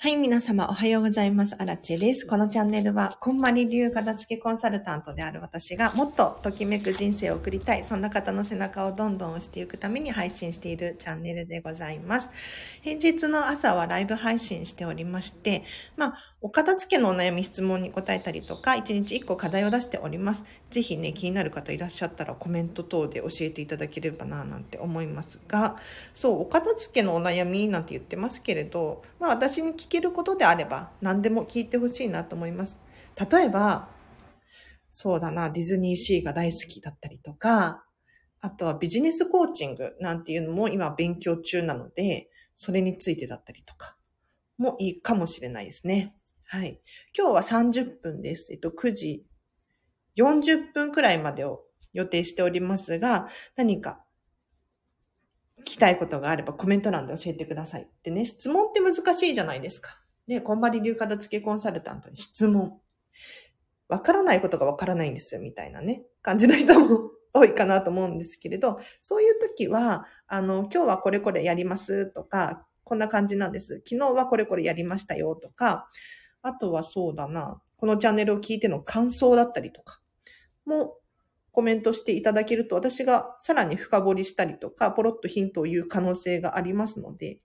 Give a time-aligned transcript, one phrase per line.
[0.00, 1.56] はい、皆様おはようございます。
[1.60, 2.24] アラチェです。
[2.24, 12.30] このチャンネルは、こんまり流片付けコンサルタントである私が、もっとときめく人生を送りたい、そんな方の背中をどんどん押していくために配信しているチャンネルでございます。
[12.82, 15.64] 平日の朝はライブ配信しておりまして、
[15.96, 20.44] まあ、お片付けのお悩み質問に答えたりとか、1日1個課題を出しております。
[20.70, 25.80] ぜひね、気になる方いらっしゃったらコメント等で教えていただければな、なんて思いますが、
[26.14, 32.78] そう、お片付けのお悩みなんて言ってますけれど、まあ私に聞けることであれば何でも聞いてほしいなと思います。
[33.30, 33.88] 例えば、
[34.92, 37.84] そうだな、ディズニーシーが大好きだったりとか、
[38.40, 43.96] あとはビジネスコーチングなんていうのも今勉強中なので、それについてだったりとか、
[44.56, 46.14] もいいかもしれないですね。
[46.50, 46.80] はい。
[47.14, 48.50] 今日は30分です。
[48.50, 49.26] えっと、9時
[50.16, 51.60] 40分くらいまでを
[51.92, 54.02] 予定しておりますが、何か
[55.60, 57.90] 聞きたいことがあればコメント欄で教えてください。
[58.02, 60.00] でね、質問って難しいじゃないですか。
[60.26, 62.80] ね、こんばり流片付けコンサルタントに質問。
[63.90, 73.82] わからないことがわからないんですよ、みたいなね、感じの人も多いかなと思うんですけれど、そういう時は、あの、今日はこれこれやりますとか、こんな感じなんです。
[73.86, 75.88] 昨日はこれこれやりましたよとか、
[76.42, 80.00] あとはそうだな、このチャンネルを聞いての感想だったりとか、
[80.64, 80.96] も
[81.52, 87.40] コメントしていただけると私がさらに深掘りしたりとか、ポロッとヒントを言う可能性がありますので、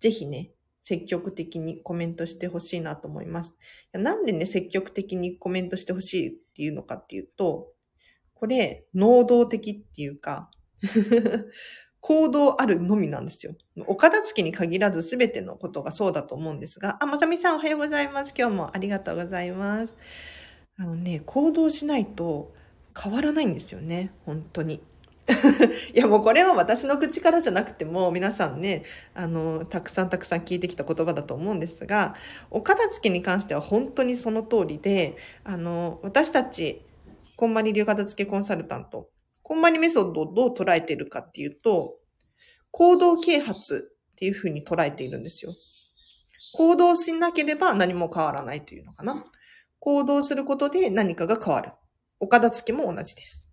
[0.00, 0.52] ぜひね、
[0.82, 3.56] 積極的にコメントしてほしいなと思います。
[3.92, 7.72] なんでね、積極的にコメントしてほしいっていうのかっていうと、
[8.34, 10.50] これ、能動的っていうか、
[12.00, 13.54] 行動あるのみなんですよ。
[13.86, 18.34] お片付けに限らず全てのことがそうだと思うんですが、あ、まさみさんおはようございます。
[18.36, 19.96] 今日もありがとうございます。
[20.78, 22.54] あのね、行動しないと
[22.98, 24.12] 変わらないんですよね。
[24.24, 24.82] 本当に。
[25.94, 28.84] いやもうこれは私の口からじゃなくても皆さんね、
[29.14, 32.14] あの、たくさんたくさん聞いてきた言葉だと思うんですが、
[32.50, 36.82] お片付けに関しては本当にその通りで、あの、私たち、
[37.36, 39.08] こんまり流片付けコンサルタント、
[39.50, 41.98] こんまりメソッドをどう捉えているかっていうと、
[42.70, 45.52] 行動啓発っていうふうに捉えているんですよ。
[46.54, 49.24] 行動しなければ何も変わらないというのかな。
[49.80, 51.72] 行動することで何かが変わる。
[52.20, 53.44] お片付けも同じです。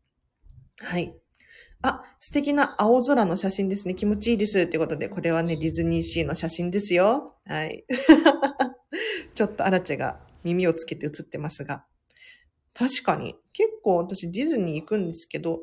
[0.78, 1.16] はい。
[1.82, 3.96] あ、素敵な青空の写真ですね。
[3.96, 4.60] 気持ちいいです。
[4.60, 7.40] ってことで、これはね、ディズニーシーの写真ですよ。
[7.44, 7.86] はい。
[9.34, 11.88] ちょっとアラチェが耳をつけて写ってますが。
[12.76, 13.36] 確かに。
[13.52, 15.62] 結構私ディズニー行くんですけど、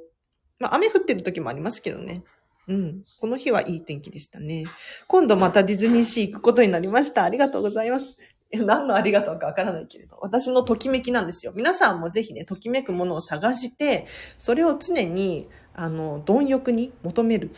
[0.59, 2.23] まあ雨降ってる時もありますけどね。
[2.67, 3.03] うん。
[3.21, 4.65] この日はいい天気でしたね。
[5.07, 7.25] 今度またディズニーシー行くことになりました。
[7.25, 8.19] ありがとうございます。
[8.53, 11.53] 何のありがとうかわからないけれど、私のときめきなんですよ。
[11.55, 14.07] 皆さんもぜひね、ときめくものを探して、
[14.39, 17.51] それを常に、あの、貪欲に求める。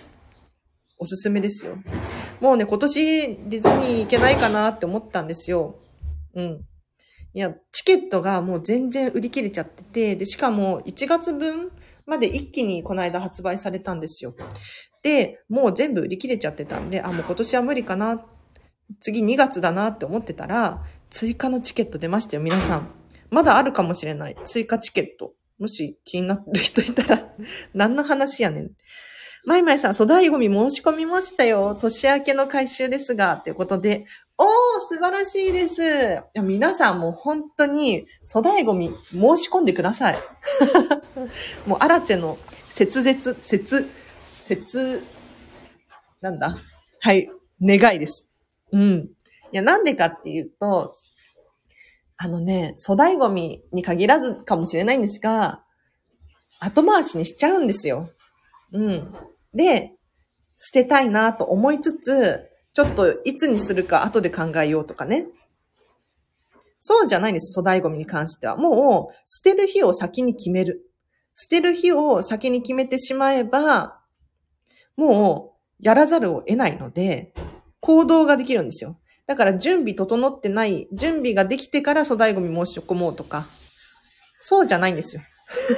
[0.98, 1.76] おすすめですよ。
[2.40, 5.78] もうね、今年ディズニー行けないかなって思ったんですよ。
[6.34, 6.64] うん。
[7.34, 11.70] いや、チケットがもう全然売り切れちゃってて、で、しかも1月分
[12.06, 14.34] まで一気にこの間発売されたんですよ。
[15.02, 18.24] で、もう全部売り切れちゃってたんで、あ、もう今年は無理かな。
[19.00, 22.88] 次2月だなって思ってたら、追加のチケット出ましたよ、皆さん。
[23.30, 24.36] まだあるかもしれない。
[24.44, 25.34] 追加チケット。
[25.58, 27.34] もし気になる人いたら、
[27.74, 28.70] 何の話やねん。
[29.44, 31.76] まいまいさん、粗大ゴミ申し込みましたよ。
[31.80, 34.06] 年明けの回収ですが、ということで。
[34.38, 34.46] おー、
[34.80, 35.82] 素晴らしいです。
[35.82, 35.84] い
[36.34, 40.18] や皆さんも本当に粗大ゴミ申し込んでください。
[41.66, 42.38] もうアラチェの
[42.68, 43.88] 切絶、切、
[44.38, 45.02] 切、
[46.20, 46.58] なんだ？
[47.00, 47.30] はい、
[47.62, 48.26] 願いです。
[48.72, 48.82] うん。
[48.82, 49.08] い
[49.52, 50.96] や、なんでかっていうと、
[52.18, 55.62] あのね、粗大ゴミに限らずかもしれないんですが、
[56.60, 58.10] 後回しにしちゃうんですよ。
[58.72, 59.14] うん。
[59.54, 59.94] で、
[60.58, 65.28] 捨てたいなと思いつつ、ちょっといつにするか後で考えようとかね。
[66.78, 68.58] そうじゃないんです、粗大ゴミに関しては。
[68.58, 70.82] もう、捨てる日を先に決める。
[71.34, 74.02] 捨てる日を先に決めてしまえば、
[74.94, 77.32] もう、やらざるを得ないので、
[77.80, 79.00] 行動ができるんですよ。
[79.24, 83.46] だから準備整ってない、準備ができてから粗大ゴミ申し込もうとか、
[84.42, 85.22] そうじゃないんですよ。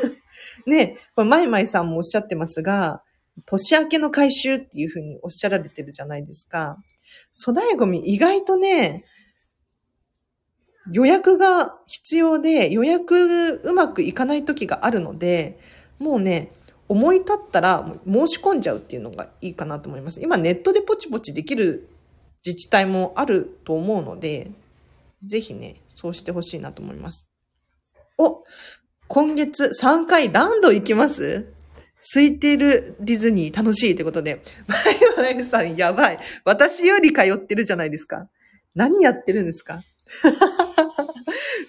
[0.66, 3.04] ね、これ、マイマイさんもおっしゃってますが、
[3.46, 6.76] 年明けの回収っていうふうにおっしゃられてるじゃないですか。
[7.32, 9.04] 粗大ゴミ意外とね、
[10.90, 15.60] 予約が必要で、予約うまくいかない時があるので、
[15.98, 16.52] もうね、
[16.88, 20.22] 思い立ったら申し込んじゃうっていうのがいいかなと思います。
[20.22, 21.88] 今ネットでポチポチできる
[22.46, 24.50] 自治体もあると思うので、
[25.26, 27.30] ぜひね、そうしてほしいなと思います。
[28.16, 28.42] お
[29.08, 31.52] 今月3回ランド行きます？
[32.00, 34.42] 空いてるディズニー楽しいってことで。
[35.18, 36.18] マイマイさんやばい。
[36.44, 38.28] 私より通ってるじゃないですか。
[38.74, 39.82] 何やってるんですか？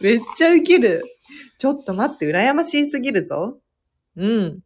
[0.02, 1.04] めっちゃウケる。
[1.58, 3.60] ちょっと待って、羨ましすぎるぞ。
[4.16, 4.60] うん。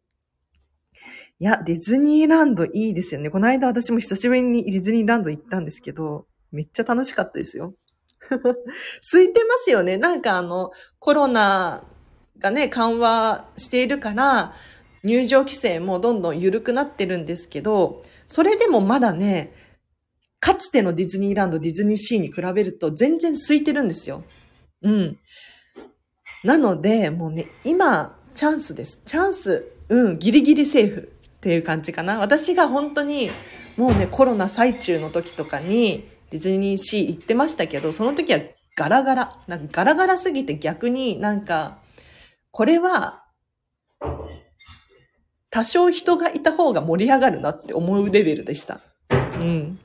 [1.40, 3.30] いや、ディズニーランドいいですよね。
[3.30, 7.74] この間私も久しぶりにディズニーランド行ったんですけど、めっちゃ楽しかったですよ。
[8.30, 9.96] 空いてますよね。
[9.96, 10.70] なんかあの、
[11.00, 11.82] コロナ
[12.38, 14.54] がね、緩和しているから、
[15.04, 19.52] 入場規制もどんどん緩くなってるんですけど、それでもまだね、
[20.40, 24.24] かつてのディズニーランド、ディズニーシーに比べると全然空いてるんですよ。
[24.82, 25.18] うん。
[26.42, 29.00] なので、もうね、今、チャンスです。
[29.06, 29.70] チャンス。
[29.88, 32.18] うん、ギリギリセーフっていう感じかな。
[32.18, 33.30] 私が本当に、
[33.76, 38.40] もうね、コロナ最中の時とかに、ディズニーシー行ってましたけど、その時は
[38.76, 39.38] ガラガラ。
[39.46, 41.78] なんかガラガラすぎて逆になんか、
[42.50, 43.23] これは、
[45.54, 48.80] 多少人がいた方が盛り上がるなって思うレベルでした。
[49.10, 49.14] う
[49.44, 49.78] ん。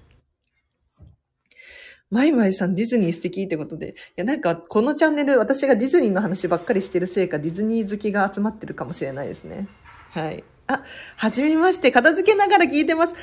[2.10, 3.90] マイマイさんディズニー素敵ってことで。
[3.90, 9.68] いや、なんかこのチャンネル私がディズニーの話ばっかりしてるせいかディズニー好きが集まってるかもしれないですね。
[10.10, 10.44] はい。
[10.66, 10.84] あ、
[11.18, 11.92] はじめまして。
[11.92, 13.14] 片付けながら聞いてます。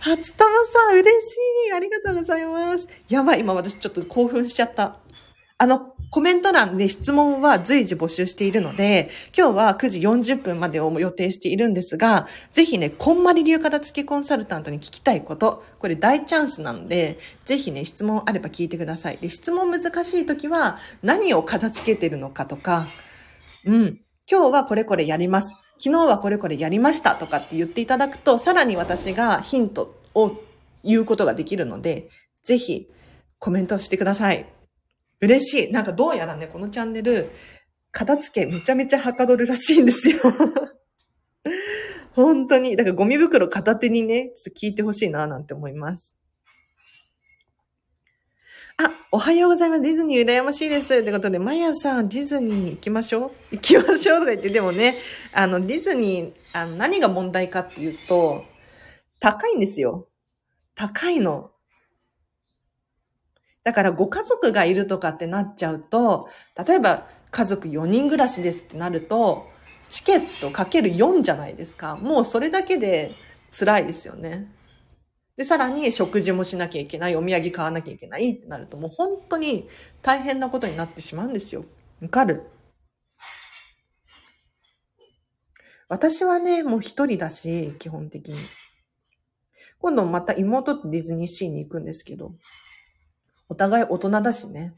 [0.00, 1.36] 初玉さん、嬉し
[1.68, 1.72] い。
[1.72, 2.88] ありがとうございます。
[3.08, 4.98] やばい、今私ちょっと興奮しちゃった。
[5.56, 19.16] あの、コメント欄で質問は随時募集しているので、今日は9時40分までを予定しているんですが、ぜひね、こんまり流片付けコンサルタントに聞きたいこと、これ大チャンスなので、ぜひね、質問あれば聞いてください。
[19.22, 22.88] で、質問難しい時は、何を片付けてるのかとか、
[23.64, 24.00] うん、
[24.30, 25.54] 今日はこれこれやります。
[25.78, 30.36] 昨日はこれこれやりましたとかって言っていただくと、さらに私がヒントを
[30.84, 32.10] 言うことができるので、
[32.44, 32.90] ぜひ
[33.38, 34.44] コメントしてください。
[35.22, 35.72] 嬉しい。
[35.72, 37.30] なんかどうやらね、このチャンネル、
[37.92, 40.18] 片付けめちゃめちゃはかどるらしいんですよ。
[42.12, 42.76] 本当に。
[42.76, 46.12] だからゴミ袋片手にね、ちょっと聞いてほしいななんて思います。
[48.78, 49.82] あ、おはようございます。
[49.82, 50.96] ディズニー羨ましいです。
[50.98, 53.56] ってことで、マヤさん、ディズニー行きましょう？
[53.56, 54.20] 行きましょう？
[54.20, 54.96] とか言って、でもね、
[55.32, 58.44] あの、ディズニー、あの、何が問題かっていうと、
[59.20, 60.08] 高いんですよ。
[60.74, 61.52] 高いの。
[63.64, 66.28] だからご家族がいるとかってなっちゃうと、
[66.66, 69.48] 例えば家族4人暮らしですってなると、
[69.88, 71.96] チケットかける4じゃないですか。
[71.96, 73.12] もうそれだけで
[73.50, 74.48] 辛いですよね。
[75.36, 79.68] で、さらに食事もしなきゃいけない、お土産買わなきゃいけないってなると、もう本当に
[80.02, 81.64] 大変なことになってしまうんですよ。
[82.00, 82.42] わかる？
[85.88, 88.38] 私はね、もう一人だし、基本的に。
[89.78, 92.32] 今度また妹とディズニーシーに行くんですけど、
[93.52, 94.72] お互い大人だしね。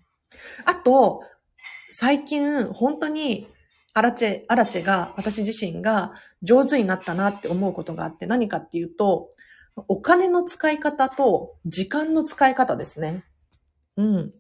[0.65, 1.23] あと、
[1.89, 3.47] 最近、本当に、
[3.93, 9.31] アラチェ、アラチェが、私自身が上手になったなって思うことがあって、何かっていうと、
[9.87, 13.25] お金の使い方と時間の使い方ですね。
[13.97, 14.33] うん。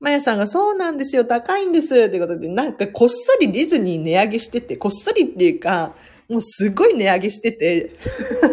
[0.00, 1.94] まやさんがそうなんですよ、高いんです。
[1.94, 5.94] ってことで、なんかこっそりディズニー値上げしてて、こっそりっていうか、
[6.28, 7.92] もうすごい値上げしてて、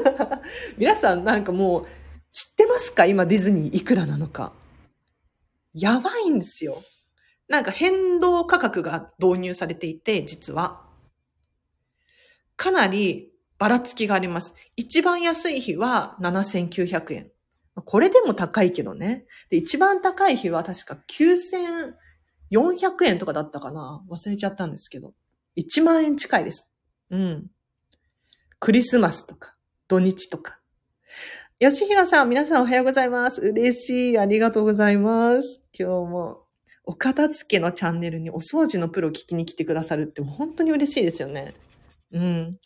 [0.77, 1.87] 皆さんなんかもう
[2.35, 3.05] 知ってますか？
[3.05, 4.51] 今ディズニーいくらなのか。
[5.73, 6.83] やばいんですよ。
[7.47, 10.81] なんか変動価格が導入されていて、実は。
[12.57, 14.53] かなりばらつきがあります。
[14.75, 17.31] 一番安い日は7900円。
[17.85, 19.27] これでも高いけどね。
[19.49, 21.93] で、一番高い日は確か9400
[23.05, 25.13] 円とかだったかな忘れちゃったんですけど。
[25.55, 26.69] 1万円近いです。
[27.11, 27.49] うん。
[28.59, 29.55] クリスマスとか、
[29.87, 30.59] 土日とか。
[31.57, 33.39] 吉弘さん、皆さんおはようございます。
[33.39, 34.17] 嬉しい。
[34.17, 35.61] ありがとうございます。
[35.71, 36.43] 今日も、
[36.83, 41.53] お片付けのチャンネルにお掃除のプロ聞きに来てくださるって本当に嬉しいですよね。
[42.11, 42.59] うん。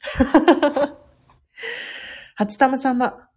[2.36, 3.30] 初玉さんは、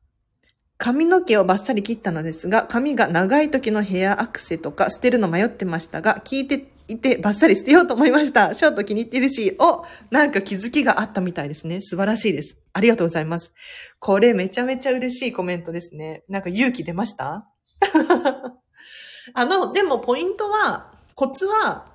[0.79, 8.55] 髪の毛をバッサリ切ったのですが、髪が長い時のヘアアクセとか捨てるの迷ってましたが、聞いていてバッサリ捨てようと思いました。
[8.55, 11.81] ショート気に入ってるし、おなんか気づきがあったみたいですね。
[11.81, 12.59] 素晴らしいです。
[12.73, 13.53] ありがとうございます。
[13.99, 16.25] これめちゃめちゃ嬉しいコメントですね。
[16.29, 17.49] なんか勇気出ました？
[19.35, 21.87] あの、でもポイントは、コツは、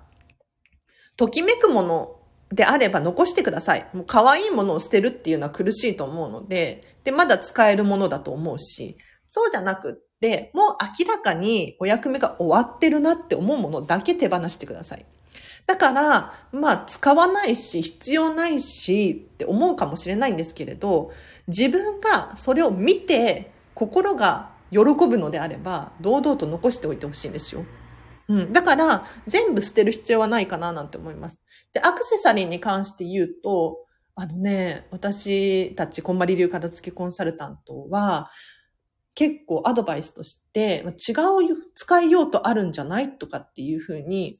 [1.17, 3.89] ときめくものであれば残してください。
[3.93, 15.05] もう可愛いものを捨てるっていうのは苦しいと思うので、で、まだ使えるものだと思うし、そうじゃなくっで、もう明らかにお役目が終わってるなって思うものだけ手放してください。
[15.67, 21.11] だから、まあ、使わないし、必要ないしって思うかもしれないんですけれど、
[21.47, 27.65] 自分がそれを見て心が喜ぶのであれば、堂々と残しておいてほしいんですよ。
[28.29, 28.53] うん。
[28.53, 31.39] だから、全部捨てる必要はないかななんて思います。
[31.73, 33.79] で、アクセサリーに関して言うと、
[34.15, 38.29] あのね、私たち、こんまり流片付けコンサルタントは、
[39.17, 40.93] 結構アドバイスとして、違う
[41.73, 44.37] 使いようとあるんじゃないとかっていうふうに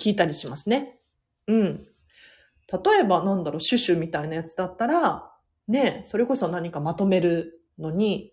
[0.00, 0.98] 聞いたりしますね。
[1.46, 1.76] うん。
[1.76, 5.30] 例えばなんだろう、シュシュみたいなやつだったら、
[5.68, 8.32] ね、それこそ何かまとめるのに、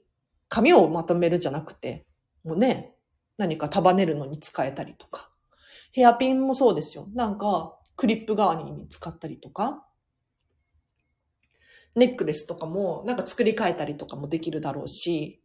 [0.50, 2.08] 紙をまとめるじゃなくて、
[2.44, 2.96] もうね、
[3.38, 5.32] 何か束ねるのに使えたりとか。
[5.91, 7.08] ヘアピンもそうですよ。
[7.13, 9.86] なんか、クリップ代わりに使ったりとか。
[11.94, 15.40] ネックレスとかも、なんか作り変えたりとかもできるだろうし、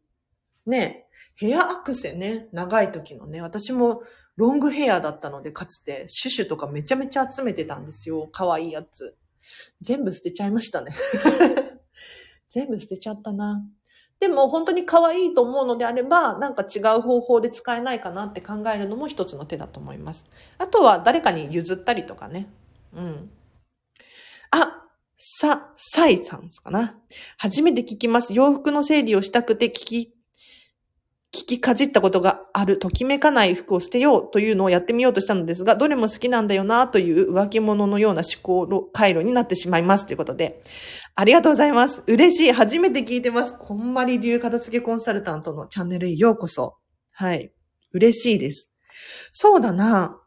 [0.66, 4.02] ね、ヘアアクセね、長い時のね、私も
[4.36, 8.28] ロングヘアだったので、かつて、シュシュとかめちゃめちゃ集めてたんですよ。
[8.30, 9.16] 可愛いやつ。
[9.80, 10.92] 全部捨てちゃいましたね。
[12.50, 13.64] 全部捨てちゃったな。
[14.18, 20.24] でも本当に可愛いと思うのであれば、なんか違う方法で使えないかなって考えるのも一つの手だと思います。
[20.58, 22.48] あとは誰かに譲ったりとかね。
[22.94, 23.30] うん。
[24.50, 24.84] あ、
[25.18, 26.98] さ、サイさんかな。
[27.36, 28.32] 初めて聞きます。
[28.32, 30.15] 洋服の整理をしたくて聞き、
[31.34, 40.62] 聞きかじったことがある、ときめかない服を捨てようというのをやってみようとしたのですが、どれも好きなんだよなという浮気者のような思考回路になってしまいますということで。
[41.14, 42.02] ありがとうございます。
[42.06, 42.52] 嬉しい。
[42.52, 43.56] 初めて聞いてます。
[43.58, 46.76] こんまり流片付けコンサルタントのチャンネルへようこそ。
[47.12, 47.52] はい。
[47.92, 48.72] 嬉しいです。
[49.32, 50.20] そうだな。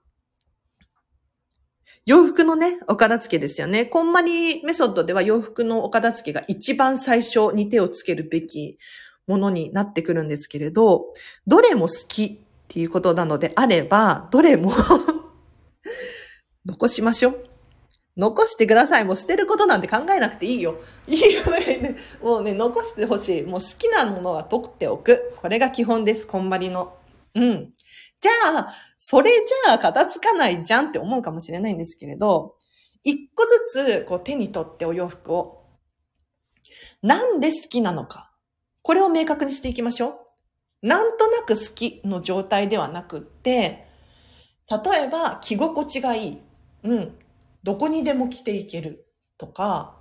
[2.05, 3.85] 洋服のね、お片付けですよね。
[3.85, 8.79] こんまりメソッドでは洋服のお片付けが一番最初に手をつけるべき
[9.29, 11.13] ものになってくるんですけれど、
[11.45, 14.73] どれも好きっていうことなのであれば、どれも
[16.65, 17.43] 残しましょう。
[18.17, 19.05] 残してください。
[19.05, 20.81] もう捨てることなんて考えなくていいよ。
[21.07, 21.95] いいよね。
[22.23, 23.43] もうね、残してほしい。
[23.43, 25.31] もう好きなものは取っておく。
[25.37, 26.25] これが基本です。
[26.25, 26.97] こんまりの。
[27.35, 27.71] うん。
[28.19, 32.55] じゃあ、それじゃあ片付かないじゃんって思うかもしれないんですけれど、
[33.03, 35.65] 一個ずつこう手に取ってお洋服を、
[37.01, 38.28] なんで好きなのか。
[38.81, 40.25] これを明確にしていきましょ
[40.83, 40.87] う。
[40.87, 43.87] なんとなく好きの状態ではなくって、
[44.69, 46.41] 例えば着心地がいい。
[46.83, 47.17] うん。
[47.63, 49.05] どこにでも着ていける。
[49.39, 49.95] とか、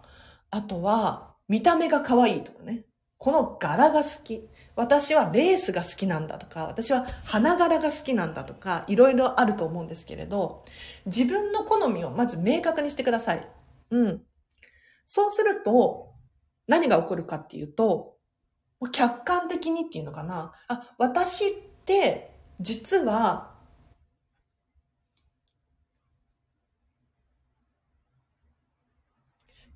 [0.51, 2.85] あとは見た目が可愛いとかね。
[3.17, 4.49] この柄が好き。
[4.77, 10.65] 私はレースが好きなんだとか、私は花柄が好きなんだとか、いろいろあると思うんですけれど、
[11.07, 13.49] 自分の好みをまず明確にしてください。
[13.91, 14.23] うん。
[15.07, 16.13] そうすると、
[16.69, 18.18] 何が起こるかっていうと、
[18.87, 20.53] 客観的にっていうのかな。
[20.69, 21.51] あ、私っ
[21.85, 22.31] て
[22.61, 23.57] 実は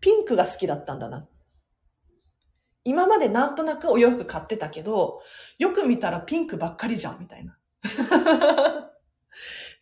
[0.00, 1.26] ピンクが好きだったんだな。
[2.84, 5.20] 今までなんとなくお洋服買ってたけど、
[5.58, 7.56] よく見たらピンクばっかりじゃん、みたいな。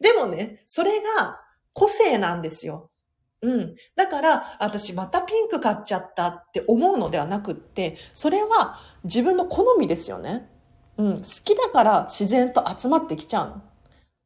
[0.00, 1.41] でもね、それが
[1.73, 2.91] 個性なんですよ。
[3.42, 3.76] うん。
[3.97, 10.49] だから、私またピンク買っちゃったって思うのではなくって、それは自分の好みですよね。
[10.99, 11.16] うん。
[11.18, 13.62] 好きだから自然と集まってきちゃうの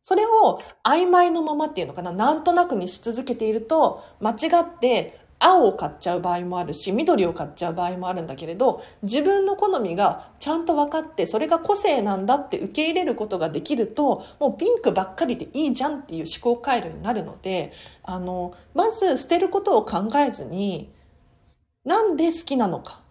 [0.03, 2.13] それを曖昧のままっていうのかな。
[2.13, 17.73] なんとなくにし続けていると、間違って青を買っちゃう場合もあるし緑を買っちゃう場合もあるんだけれど自分の好みがちゃんと分かってそれが個性なんだって受け入れることができるともうピンクばっかりでいいじゃんっていう思考回路になるので
[18.03, 20.93] あのまず捨てることを考えずに
[21.85, 23.05] なんで好きなのか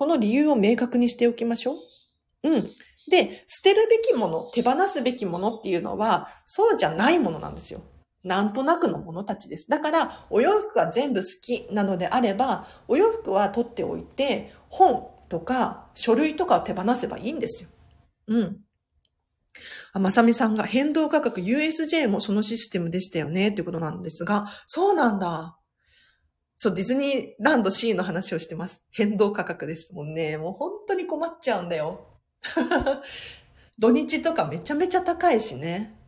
[0.00, 2.48] この理由を明確にしておきましょう。
[2.48, 2.70] うん。
[3.10, 7.82] で、捨てるべきもの、手放すべきものっていうのは、そうじゃないものなんですよ。
[8.22, 9.68] なんとなくのものたちです。
[9.68, 17.68] だから、お洋服が全部好きなのであれば、お洋服は取っておいて、本とか書類とかを手放せばいいんですよ。
[18.26, 18.60] うん。
[19.92, 25.56] あ、まさみさんが変動価格 USJ もそのシステムでしたよねっていうことなんですが、そうなんだ。
[26.58, 28.84] そう、ディズニーランド C の話をしてます。
[28.90, 30.36] 変動価格ですもんね。
[30.36, 32.06] もう本当に困っちゃうんだよ。
[33.78, 35.99] 土日とかめちゃめちゃ高いしね。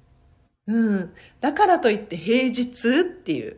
[0.66, 1.14] うん。
[1.40, 3.56] だからといって平日っていう。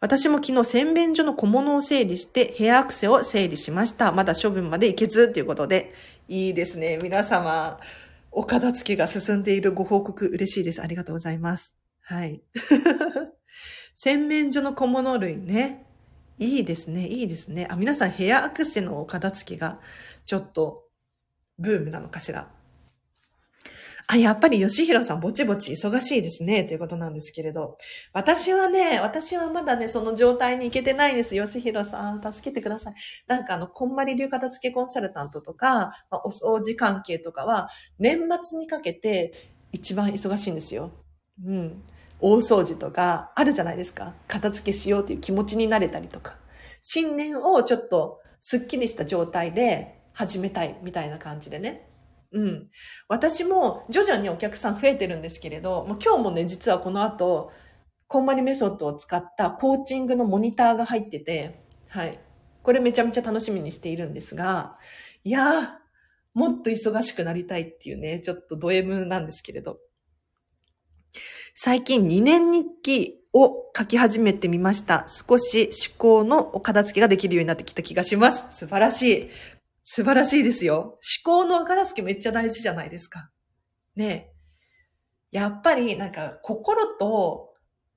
[0.00, 4.12] 私も昨日洗面所の小物を整理してヘアアクセを整理しました。
[4.12, 5.92] まだ処分までいけずということで。
[6.28, 6.98] いいですね。
[7.02, 7.78] 皆様、
[8.30, 10.82] お片付けが進んでいるご報告嬉しいです。
[10.82, 11.74] ありがとうございます。
[12.00, 12.42] はい。
[13.94, 15.86] 洗面所の小物類ね。
[16.38, 17.06] いいですね。
[17.06, 17.68] いいですね。
[17.70, 19.80] あ、皆さんヘアアクセのお片付けが
[20.24, 20.88] ちょっと
[21.58, 22.48] ブームなのかしら。
[24.12, 27.78] あ、やっぱり吉弘さんぼちぼち忙しいですね、ということなんですけれど。
[28.12, 31.34] 私はね、私はまだね、その状態に行けてないんです。
[31.34, 32.94] 吉弘さん、助けてください。
[33.26, 39.32] なんかあの、こんまり流片付けコンサルタントとか、まあ、お掃除関係とかは、年末にかけて
[39.72, 40.90] 一番忙しいんですよ。
[41.46, 41.82] うん。
[42.20, 44.12] 大掃除とかあるじゃないですか。
[44.28, 46.36] 片付けしようという気持ちになれたりとか。
[46.82, 51.88] 新年をちょっとスッキリした状態で始めたいみたいな感じでね。
[52.32, 52.68] うん。
[53.08, 57.52] 私も徐々にお客さん増えてるんですけれど、もう今日もね、実はこの後、
[58.08, 62.18] こんまりメソッドを使ったコーチングのモニターが入ってて、はい。
[62.62, 64.78] これめちゃめちゃ楽しみにしているんですが、
[65.24, 65.68] いやー、
[66.34, 69.78] もっと忙しくなりたいっていうね、ちょっとド M なんですけれど。
[71.54, 75.06] 最近2年日記を書き始めてみました。
[75.08, 78.46] 少し思考のお片付けができるようになってきた気がします。
[78.50, 79.30] 素晴らしい。
[79.84, 80.98] 素晴らしいですよ。
[81.24, 83.30] 思考の片付けめっちゃ大事じゃないですか。
[83.96, 84.32] ね
[85.32, 85.36] え。
[85.38, 87.54] やっぱりなんか心と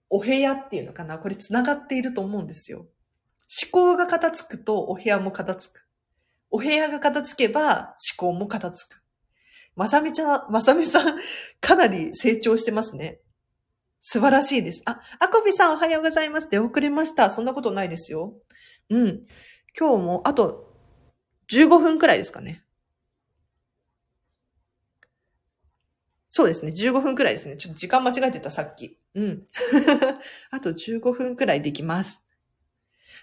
[0.09, 2.79] お部屋っていうのかなこれ繋がっていると思うんですよ。
[2.79, 5.87] 思考が片付くとお部屋も片付く。
[6.49, 9.03] お部屋が片付けば思考も片付く。
[9.75, 11.17] まさみちゃん、まさみさん、
[11.59, 13.19] かなり成長してますね。
[14.01, 14.81] 素晴らしいです。
[14.85, 16.47] あ、あこびさんおはようございます。
[16.49, 17.29] 出遅れました。
[17.29, 18.35] そんなことないですよ。
[18.89, 19.23] うん。
[19.77, 20.64] 今日も、あと、
[21.51, 22.63] 15分くらいですかね。
[26.29, 26.71] そうですね。
[26.71, 27.55] 15分くらいですね。
[27.55, 28.97] ちょっと時間間違えてた、さっき。
[29.15, 29.47] うん。
[30.51, 32.25] あと15分くらいできます。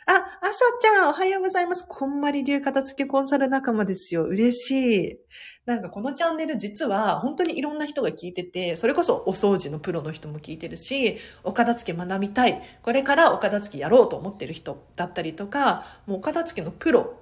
[0.06, 1.84] あ、あさちゃん、おはようございます。
[1.86, 4.24] こんまり流片付けコンサル仲間ですよ。
[4.24, 5.18] 嬉しい。
[5.66, 12.62] なんかこのチャンネル実は本当にいろんな人が聞いてて、それこそお掃除のプロの人も聞いてるし、お片付け学びたい。
[12.82, 17.21] これからお片付けやろうと思ってる人だったりとか、もうお片付けのプロ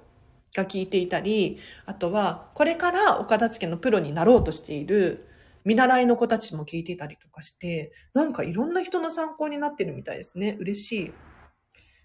[0.55, 5.27] が聞いていたり、あとはこれからお片付けのプロになろうとしている
[5.63, 10.57] 見習いの子たちも聞いていたりとかして、なんかいろんな人の参考になってるみたいですね。
[10.59, 11.13] 嬉しい。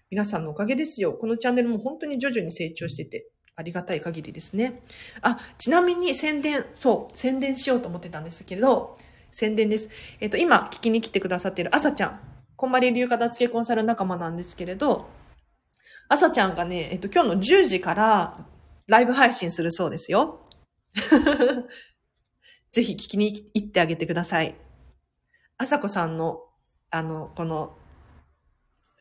[0.09, 1.13] 皆さんのおかげですよ。
[1.13, 4.81] このチャンネルも本当に徐々に成長してて、ありがたい限りですね。
[5.21, 8.97] あ、ちなみに宣伝、そう、宣伝しようと思ってたんですけれど、
[9.31, 9.89] 宣伝です。
[10.21, 12.19] えっ、と、今聞きに来てくださっている朝ちゃん、
[12.55, 15.09] こんまり流片付けコンサル仲間なんですけれど、
[16.09, 18.45] 朝ちゃんがね、えっ、と、今日の10時から
[18.87, 20.45] ライブ配信するそうですよ。
[22.71, 24.55] ぜひ聞きに行ってあげてください。
[25.57, 26.41] 朝子さんの、
[26.91, 27.77] あの、この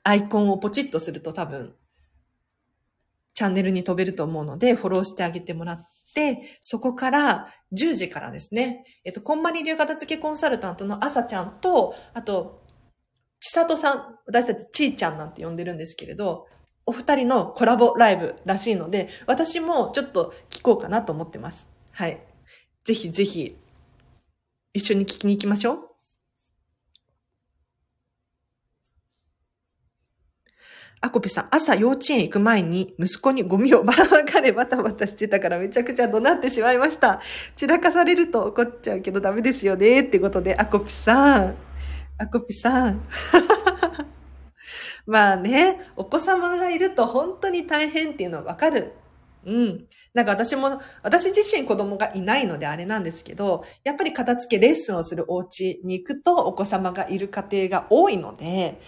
[0.03, 1.77] アイコンをポチッとすると多分、
[3.35, 12.65] チャンネルに飛べると思うので、フォローしてあげてもらって、そこから10時からですね、えっと、こんまり流片付けコンサルタントの朝ちゃんと、あと、
[13.41, 16.47] ちさとさん、私たちちーちゃんなんて呼んでるんですけれど、
[16.87, 21.69] お二人のコラボライブらしいので、私もちょっと聞こうかなと思ってます。
[21.91, 22.21] はい。
[22.85, 23.57] ぜひぜひ、
[24.73, 25.79] 一緒に聞きに行きましょう。
[31.01, 37.21] あこぴさん、朝幼稚園行く前に息子にゴミをばらまかれバタバタしてたからめちゃくちゃ怒鳴ってしまいました。
[37.55, 40.01] 散らかされると怒っちゃうけどダメですよね。
[40.01, 41.55] ってことで、あこぴさん、
[42.19, 43.03] あこぴさん。
[45.07, 48.93] まあね、お子様がいると本当に大変っていうのはわかる。
[49.45, 49.87] うん。
[50.13, 58.81] なんか私も、私自身子供がいないのであれなんですけど、やっぱり片付けレッスンをするお家に行くとお子様がいる家庭が多いので、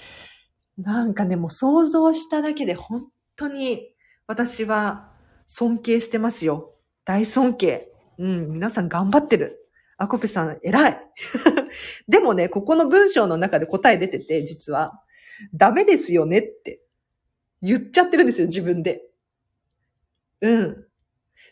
[0.77, 3.95] なんかね、もう想像しただけで本当に
[4.27, 5.11] 私は
[5.47, 6.75] 尊敬してますよ。
[7.05, 7.93] 大尊敬。
[8.19, 9.71] うん、皆さん頑張ってる。
[9.97, 11.01] アコペさん偉い。
[12.09, 15.01] でもね、ここの文章の中で答え出てて、実は、
[15.55, 16.81] ダメですよねって
[17.63, 19.03] 言っちゃってるんですよ、自分で。
[20.41, 20.85] うん。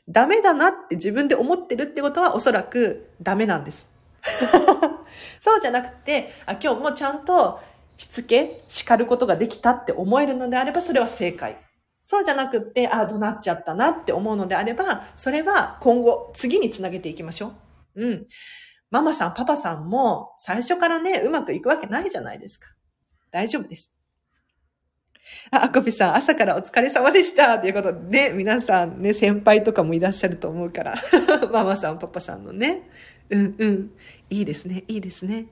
[0.09, 3.89] ダメだなって自分で思ってるってことはおそらくダメなんです。
[5.41, 7.61] そうじゃなくて、あ、今日もちゃんと
[7.97, 11.57] しつけ、叱ることができたって思えるのであれば、それは正解。
[12.05, 17.53] そうじゃなくて、ああ、怒鳴っちゃったなって思うのであれば、それは今後、次につなげていきましょ
[17.97, 18.07] う。
[18.07, 18.27] うん。
[18.91, 22.69] ママさん、パパさんも、最初からね、うまくいくわけないじゃないですか。
[23.37, 23.93] 大丈夫です。
[25.51, 30.95] あ、アコピさん、朝からお疲れ様でしたということで、ね、皆さんね、先輩とかもいらっしゃると思うから。
[31.53, 32.89] ママさん、パパさんのね。
[33.29, 33.91] うんうん。
[34.31, 35.49] いいですね、いいですね。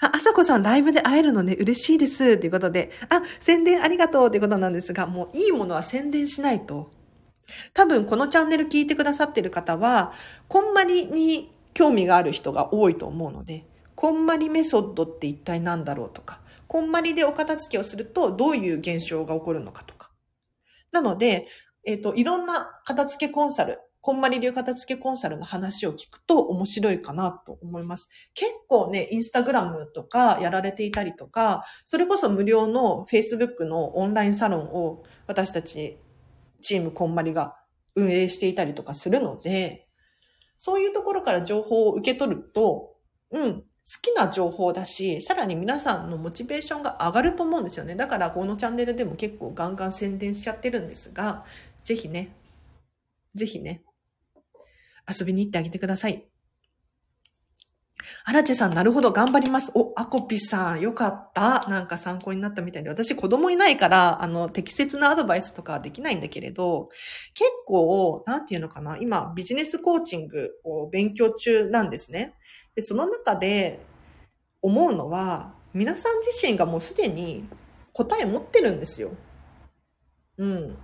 [0.00, 2.36] あ、あさこさんライブで会えるのね、嬉しいです。
[2.36, 6.90] ということで、あ、宣伝ありがとうということなんですが、もういいものは宣伝しないと。
[7.72, 10.12] 多分このチャンネル聞いてくださってる方は、
[10.48, 13.64] こんまりに興味がある人が多いと思うので、
[14.04, 20.10] こんまりメソッドって一体何だろうとか、こんまりでお片付けをするとどういう現象が起こるのかとか。
[20.92, 21.48] なので、
[21.86, 28.10] えっ、ー、と、いろんな片付けコンサル、こんまり流片付けコンサルの話を聞くと面白いかなと思います。
[28.34, 35.96] 結構ね、インスタグラムとかやられていたりとか、それこそ無料の Facebook のオンラインサロンを私たち
[36.60, 37.56] チームこんまりが
[37.94, 39.88] 運営していたりとかするので、
[40.58, 42.96] そういうところから情報を受け取ると、
[43.30, 47.94] うん、好きな情報だし、さらに皆さんのモチベーションが上がると思うんですよね。
[47.94, 51.44] だからこのチャンネルでも結構ガンガン宣伝しちゃってるんですが、
[51.82, 52.30] ぜひね、
[53.34, 53.82] ぜひね、
[55.06, 56.24] 遊びに行ってあげてください。
[58.24, 59.70] アラチェさん、なるほど、頑張ります。
[59.74, 61.66] お、アコピさん、よかった。
[61.68, 62.88] なんか参考になったみたいで。
[62.88, 66.88] 私、子供いないから、あの、適切なアドバイスとかはできないんだけれど、
[67.34, 72.34] 結構、なんていうのかな、今、ビジネスコーチングを勉強中なんですね。
[72.74, 73.80] で、その中で、
[74.62, 77.46] 思うのは、皆さん自身がもうすでに
[77.92, 79.10] 答え持ってるんですよ。
[80.38, 80.76] うん。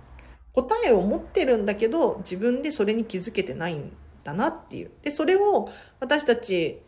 [0.53, 4.91] 答えを持ってるんだけど、自分でそれに気づけてないんだなっていう。
[5.01, 6.81] で、それを私たち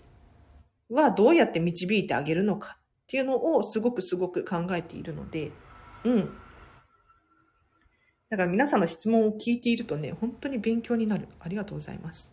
[0.89, 5.51] はどうやって導いてあげるのかっていうのをすごくすごく考えているので、
[6.03, 6.29] うん。
[8.29, 11.27] だから皆さんの質問を聞いているとね、本当に勉強になる。
[11.39, 12.29] ありがとうございます。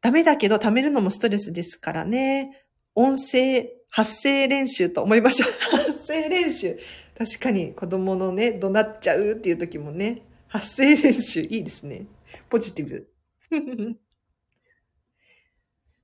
[0.00, 2.64] ダメだけど貯めるのもストレスですからね。
[2.94, 5.50] 音声発声練習と思いましょう。
[5.76, 6.78] 発声練習。
[7.16, 12.06] 確かに子供のね、怒鳴っちゃうっていう時もね、発声練習いいですね。
[12.48, 13.08] ポジティブ。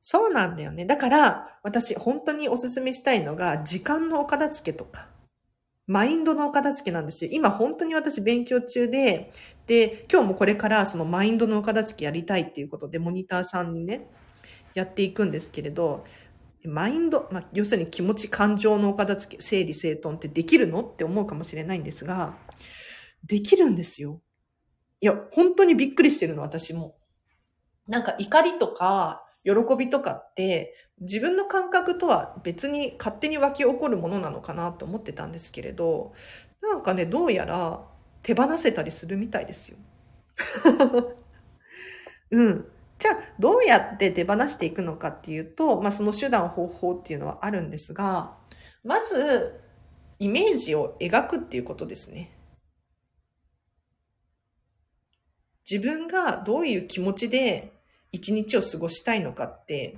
[0.02, 0.84] そうなんだよね。
[0.84, 5.08] だから、私、本当におすすめしたいのが、時間のお片付けとか、
[5.86, 7.30] マインドのお片付けなんですよ。
[7.32, 9.32] 今、本当に私勉強中で、
[9.66, 14.08] で、今日もこれからそのマインドのお片付けやりたいっていうことで、モニターさんにね、
[14.74, 16.04] やっていくんですけれど、
[16.64, 22.38] マインド、まあ、要するに気持ち、感情のお片付け、整理整頓ってできるのって思うかもしれないんですが、
[23.22, 24.22] できるんですよ。
[25.00, 26.96] いや、本当にびっくりしてるの、私も。
[27.86, 36.12] なんか怒りとか、喜びとかって自分の感覚とは別に勝手に湧き起こるものなのかなと思ってたんですけれど、
[36.62, 37.84] なんかね、どうやら
[38.22, 39.76] 手放せたりするみたいですよ。
[42.30, 42.66] うん。
[42.98, 48.36] じゃあ、どうやって手放していくのかっていうと、まあその手段方法っていうのはあるんですが、
[48.82, 49.60] まず、
[50.18, 52.30] イメージを描くっていうことですね。
[55.68, 57.72] 自分がどういう気持ちで
[58.12, 59.96] 一日を過ごしたいのかって、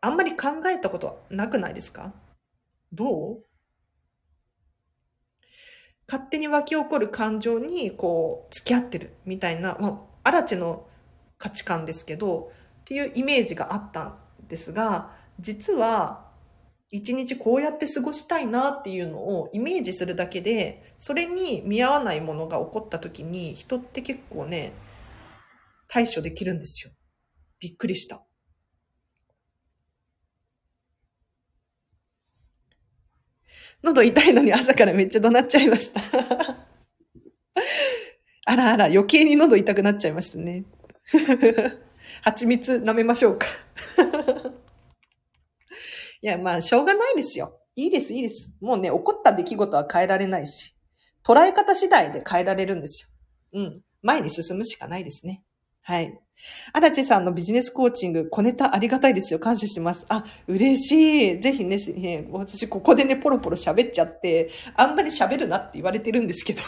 [0.00, 2.14] あんまり考えたことはなくないですか？
[2.92, 3.42] どう？
[6.10, 10.86] 勝手に湧き起こる感情にこう付き合ってるみたいな、まあ、アラの
[11.36, 16.26] 価値観ですけど、っていうイメージがあったんですが、実は
[16.90, 24.72] 一日こうやって過ごしたいなっていうのをイメージするだけで、それに見合わないものが起こった時に人って結構ね、
[25.88, 26.90] 対処できるんですよ。
[27.60, 28.22] びっくりした。
[33.82, 36.00] 喉痛いのに朝からめっちゃ怒鳴っちゃいました
[38.46, 40.64] あらあら、余計に喉痛くなっちゃいましたね。
[42.24, 43.46] 蜂蜜舐めましょうか
[46.22, 47.60] いや、まあ、しょうがないですよ。
[47.76, 48.52] いいです、いいです。
[48.60, 50.74] もうね、起こった出来事は変えられないし、
[51.24, 53.08] 捉え方次第で変えられるんですよ。
[53.52, 53.82] うん。
[54.02, 55.44] 前に進むしかないですね。
[55.88, 56.20] はい。
[56.74, 59.40] アラチェさんのビジネスコーチング、小ネタありがたいですよ。
[59.40, 60.04] 感謝してます。
[60.10, 61.40] あ、嬉しい。
[61.40, 61.78] ぜひね、
[62.30, 66.60] 私ここでね、ポロポロ喋っちゃって、あんまり喋るなって言われてるんですけど。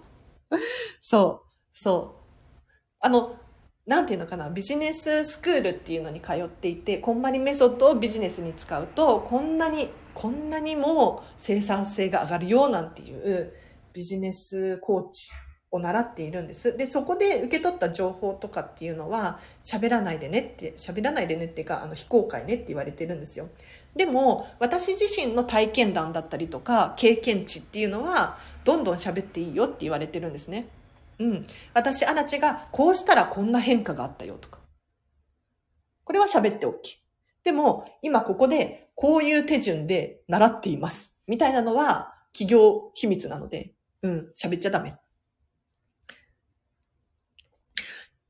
[1.02, 2.66] そう、そう。
[3.00, 3.36] あの、
[3.84, 13.52] なんていうのかな、ビジネススクールっていうのに通っていて、こんまりメソッドをビジネスに使うと、こんなに、こんなにも生産性が上がるよ、なんていう
[13.92, 15.32] ビジネスコーチ
[15.70, 16.76] を習っているんです。
[16.76, 23.48] で、そこで受け取った情報とかっていうのは、喋らないでねって、喋らないでねっていうか、あの、非公開ねって言われてるんですよ。
[23.94, 30.68] でも、私自身の体験談だったりとか、経験値っていうのは、どんどん喋っていいよって言われてるんですね。
[31.18, 31.46] うん。
[31.74, 34.60] 私、アラチが、こうしたらこんな変化があったよとか。
[36.04, 36.74] これは喋って OK。
[37.44, 41.14] でも、今ここで、こういう手順で習っています。
[41.26, 44.96] みたいなのは、企業秘密なので、うん、喋っちゃダメ。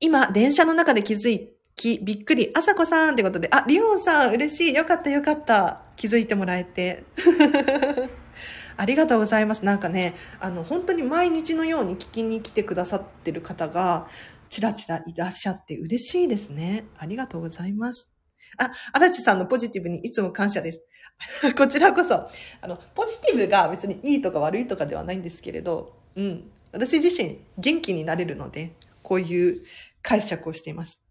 [0.00, 4.74] 今、電車の中で気づい、き、びっくり、あさこさんってことで、あ、リオンさん、嬉しい。
[4.74, 5.82] よかった、よかった。
[5.96, 7.04] 気づいてもらえて。
[8.76, 9.64] ありがとうございます。
[9.64, 14.08] なんかね、あの、本当に毎日のように聞きに来てくださってる方が、
[14.50, 16.86] ちらちらいらっしゃって嬉しいですね。
[16.96, 18.10] ありがとうございます。
[18.56, 20.82] あ、荒地さんのポジティブにいつも感謝です。
[21.58, 22.14] こちらこそ、
[22.60, 26.50] あの、ポジティブが別にいいとか悪いとかではないんですけれど、うん。
[26.70, 29.62] 私自身元気になれるので、こういう
[30.02, 31.02] 解釈をしています。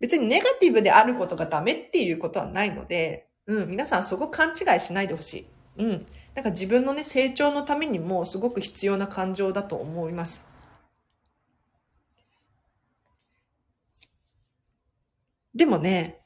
[0.00, 5.46] 別にネガティブであることがダメっていうことはないので、うん、皆さんそこ勘違いしないでほしい。
[5.78, 6.06] うん。
[6.34, 10.44] なんか自分のね、成長のためにもすごく必要な感情だと思います。
[15.54, 16.22] でもね、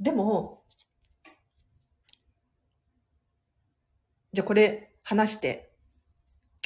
[0.00, 0.64] でも、
[4.32, 5.70] じゃあこれ話して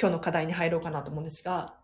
[0.00, 1.77] 今日の課題に入ろうかなと思うんですが、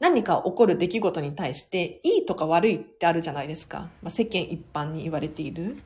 [0.00, 3.90] 何か起こる出来事に対して、いいとか悪いってあるじゃないですか。
[4.02, 5.76] まあ、世間一般に言われている。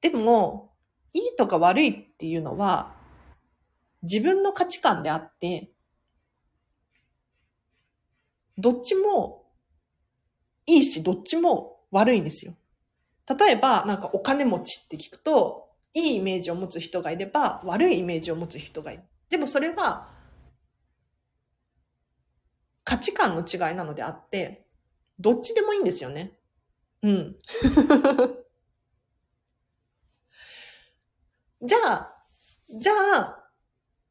[0.00, 0.72] でも、
[1.12, 2.94] いいとか悪いっていうのは、
[4.02, 5.72] 自分の価値観であって、
[8.56, 9.46] どっちも
[10.66, 12.54] いいし、どっちも悪いんですよ。
[13.28, 19.02] 例えば、なんかお金持ちって聞くと、いいイメージを持つ人がいれば、悪いイメージを持つ人がいる。
[19.28, 20.09] でもそれは、
[22.90, 24.66] 価値観の違いなのであって、
[25.20, 26.32] どっちでもいいんですよね。
[27.04, 27.36] うん。
[31.62, 32.16] じゃあ、
[32.68, 33.48] じゃあ、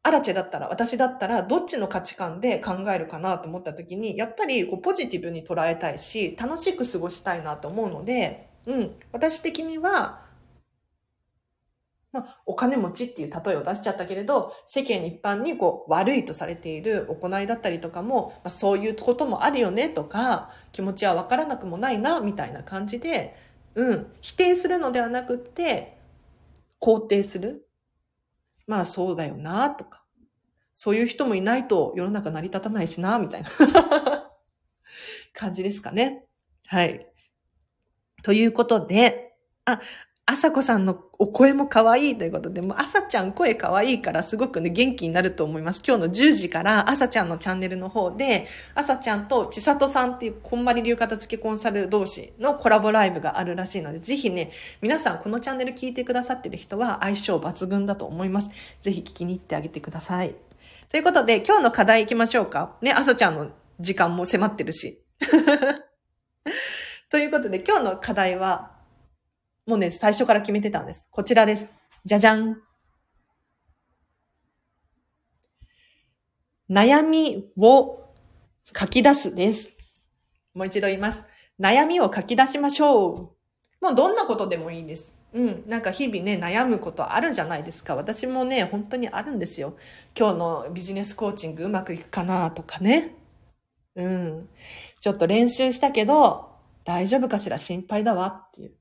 [0.01, 10.25] アラチェだったら、私だったら、どっちの価値観で考えるかなと思った時に、やっぱりこうポジティブに捉えたいし、楽しく過ごしたいなと思うので、うん、私的には、
[12.11, 23.35] まあ、お金持ちっていう例えを出しちゃったけれど、世間一般にこう悪いとされている行いだったりとかも、まあ、そういうこともあるよねとか、気持ちはわからなくもないな、みたいな感じで、
[23.75, 25.99] うん、否定するのではなくって、
[26.81, 27.67] 肯定する。
[28.65, 30.03] まあそうだよな、とか。
[30.73, 33.49] そういう人もいないと世の中成り立たないしな、みたいな
[35.33, 36.25] 感じですかね。
[36.65, 37.07] はい。
[38.23, 39.79] ということで、あ、
[40.25, 45.83] あさこさんのお声も可愛いということで、もうあさちゃん声可愛いからすごくね、元気になると思います。
[45.85, 54.51] 今日の10時からあさちゃんのチャンネルの方で、あさちゃんとちさとさんっていうこんまり流片付けコンサル同士のコラボライブがあるらしいので、ぜひね、
[54.81, 58.49] 皆さんこのチャンネル聞いてくださってる人は相性抜群だと思います。
[58.79, 60.33] ぜひ聞きに行ってあげてください。
[60.87, 62.77] ということで、今日の課題行きましょうか。
[62.81, 63.49] ね、あさちゃんの
[63.81, 65.03] 時間も迫ってるし。
[67.11, 68.78] ということで、今日の課題は、
[69.65, 71.07] もうね、最初から決めてたんです。
[71.11, 71.67] こちらです。
[72.05, 72.61] じゃじゃん。
[76.69, 78.13] 悩みを
[78.77, 79.71] 書き出すです。
[80.53, 81.23] もう一度言います。
[81.59, 83.35] 悩みを書き出しましょ
[83.81, 83.85] う。
[83.85, 85.13] もうどんなことでもいいです。
[85.33, 85.63] うん。
[85.67, 87.95] なんか日々ね、悩むことあるじゃないですか。
[87.95, 89.77] 私もね、本当にあるんですよ。
[90.17, 93.15] 今日のビジネスコーチングうまくいくかなとかね。
[93.95, 94.49] うん。
[95.01, 96.49] ちょっと練習したけど、
[96.83, 97.57] 大丈夫かしら？
[97.57, 98.78] 心配だわっていう。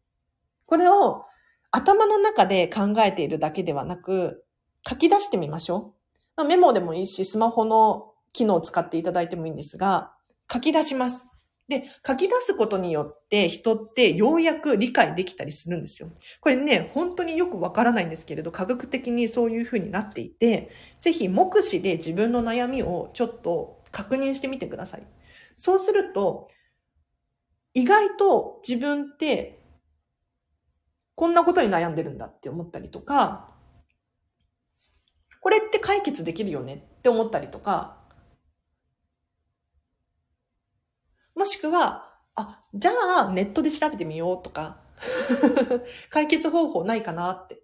[0.69, 1.25] これを
[1.73, 4.45] 頭の中で考えているだけではなく、
[4.87, 5.95] 書き出してみましょ
[6.37, 6.43] う。
[6.43, 10.13] ま、メモでもいいし、スマホの機能を使っていただいてもいいんですが、
[10.53, 11.25] 書き出します。
[11.69, 16.11] で、書き出すことによって人ってようやく理解できたりするんですよ。
[16.41, 25.07] これね、本当によくわからないんですけれど、科学的にそういうふうになっていて、ぜひ目視で自分の悩みをちょっと確認してみてください。
[25.57, 26.49] そうすると、
[27.75, 29.58] 意外と自分って
[31.19, 33.51] こんなことに悩んでるんだって思ったりとか、
[35.41, 38.05] これって解決できるよねって思ったりとか、
[41.35, 42.05] もしくは、
[42.37, 42.93] あ、じゃ
[43.27, 44.81] あネットで調べてみようとか、
[46.09, 47.61] 解決方法ないかなって。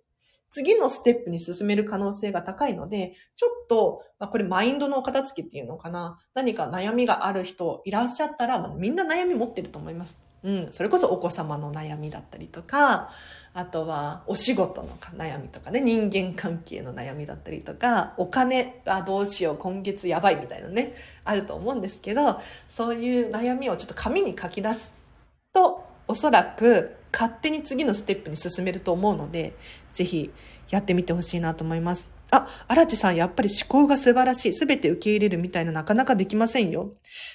[0.50, 6.18] 次のステップに進める可能性が高いので、ちょっと、まあ、これマインドのお片付けっていうのかな。
[6.34, 10.24] 何か悩みがある人いらっしゃったら、まあ、みんな悩み持ってると思います。
[10.44, 10.68] うん。
[10.70, 13.10] それこそお子様の悩みだったりとか、
[13.54, 24.92] あとはお仕事の悩みとかね、人間関係の悩みだったりとか、お金はどうしよう、今月やばいみたいなね、あると思うんですけど、そういう悩みをちょっと紙に書き出す
[25.52, 29.54] と、おそらく勝手に次のステップに進めると思うので、
[29.92, 30.30] ぜひ
[30.68, 32.13] やってみてほしいなと思います。
[32.34, 34.52] あ、荒地さん、やっぱり思考が素晴らしい。
[34.52, 36.90] すべて受け入れるみたいななかなかできませんよ。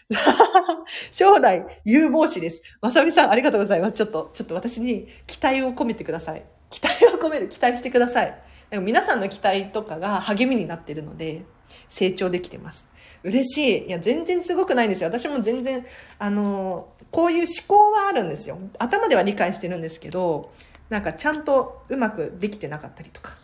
[1.11, 2.61] 将来有望視です。
[2.81, 3.93] まさみさん、ありがとうございます。
[3.93, 6.43] ちょっと、ちょっと私に期待を込めてください。
[6.69, 8.37] 期待を込める、期待してください。
[8.69, 11.45] でも皆さんの期待とかが励みになってるので、
[11.87, 12.85] 成長できてます。
[13.23, 13.87] 嬉しい。
[13.87, 15.09] いや、全然すごくないんですよ。
[15.09, 15.85] 私も全然、
[16.19, 18.57] あの、こういう思考はあるんですよ。
[18.77, 20.51] 頭では理解してるんですけど、
[20.89, 23.37] なんかちゃんとうまくできてなかったりとか。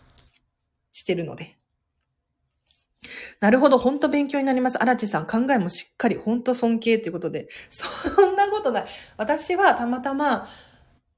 [0.95, 1.58] してるので。
[3.41, 4.81] なるほど、本当勉強になります。
[4.81, 7.49] 荒地さん、考えもしっかり、本当尊敬ということで。
[7.69, 8.86] そんなことない。
[9.17, 10.47] 私はたまたま、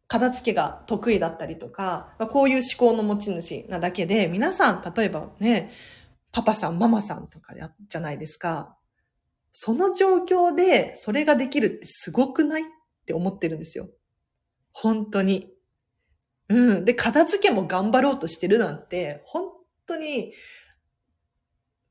[0.07, 5.71] 片付けが得意だったりとか、こういう思考の持ち主なだけで、皆さん、例えばね、
[6.31, 7.53] パパさん、ママさんとか
[7.87, 8.75] じゃないですか。
[9.51, 12.65] その状況で、それができるってすごくないっ
[13.05, 13.89] て思ってるんですよ。
[14.71, 15.53] 本当に。
[16.49, 16.85] うん。
[16.85, 19.56] で、片付けも頑張ろうとしてるなんて、本
[19.87, 20.33] 当に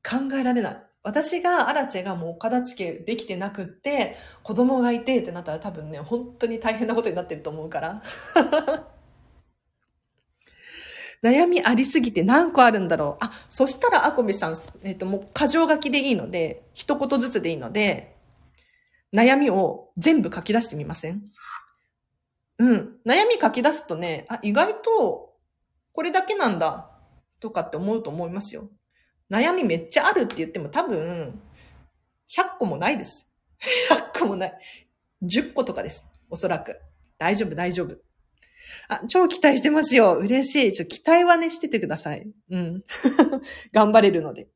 [0.03, 0.83] 考えられない。
[1.03, 8.03] 私がアラチェがもうお片付けできてなくって、子供がいてってなったら多分ね、本当に大変なことになってると思うから。
[11.23, 13.25] 悩みありすぎて何個あるんだろう。
[13.25, 18.15] あ、そしたらアコビさん、えっ、ー、と、もう箇条書きでいいので、一言ずつでいいので、
[19.13, 21.23] 悩みを全部書き出してみません？
[22.59, 22.97] うん。
[23.05, 25.33] 悩み書き出すとね、あ、意外と、
[25.93, 26.86] これだけなんだ、
[27.39, 28.69] とかって思うと思いますよ。
[29.31, 31.39] 悩みめっちゃあるって言っても多分、
[32.29, 33.29] 100個もないです。
[33.89, 34.53] 100個もない。
[35.23, 36.05] 10個とかです。
[36.29, 36.79] おそらく。
[37.17, 37.97] 大丈夫、大丈夫。
[38.89, 40.17] あ、超期待してますよ。
[40.17, 40.73] 嬉しい。
[40.73, 42.29] ちょ、期待はね、しててください。
[42.49, 42.83] うん。
[43.71, 44.47] 頑張れるので。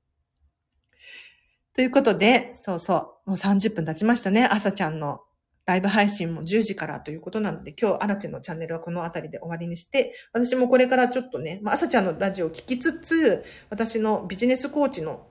[1.73, 3.29] ということで、そうそう。
[3.31, 4.45] もう30分経ちましたね。
[4.45, 5.21] 朝ちゃんの
[5.65, 15.27] ライブ配信も10時からということなので、今日、アラチェのチャンネルはこの辺りで終わりにして、私もこれからちょっとね、まあ、朝ちゃんのラジオを聞きつつ、私のビジネスコーチの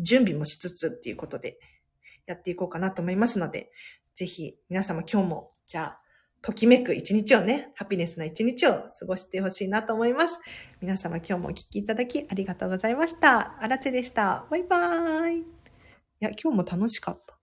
[0.00, 1.58] 準備もしつつっていうことで、
[2.26, 3.70] やっていこうかなと思いますので、
[4.14, 6.00] ぜひ皆様今日も、じゃあ、
[6.40, 10.38] ときめく一日をね、ハピネスな一日を過ごしてほしいなと思います。
[10.80, 13.62] 皆様今日もお聴きいただきありがとうございました。
[13.62, 14.46] アラチェでした。
[14.50, 15.38] バイバーイ。
[15.38, 15.44] い
[16.20, 17.33] や、今日も楽しかった。